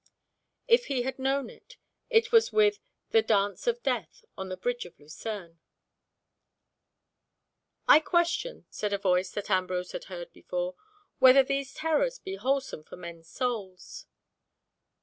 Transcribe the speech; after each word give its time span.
If 0.67 0.87
he 0.87 1.03
had 1.03 1.19
known 1.19 1.47
it, 1.51 1.77
it 2.09 2.31
was 2.31 2.51
with 2.51 2.79
the 3.11 3.21
Dance 3.21 3.67
of 3.67 3.83
Death 3.83 4.25
on 4.35 4.49
the 4.49 4.57
bridge 4.57 4.83
of 4.87 4.99
Lucerne. 4.99 5.59
"I 7.87 7.99
question," 7.99 8.65
said 8.71 8.93
a 8.93 8.97
voice 8.97 9.29
that 9.33 9.51
Ambrose 9.51 9.91
had 9.91 10.05
heard 10.05 10.33
before, 10.33 10.73
"whether 11.19 11.43
these 11.43 11.75
terrors 11.75 12.17
be 12.17 12.33
wholesome 12.33 12.81
for 12.83 12.95
men's 12.95 13.29
souls." 13.29 14.07